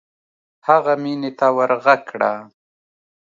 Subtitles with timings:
[0.67, 2.33] هغه مينې ته ورږغ کړه.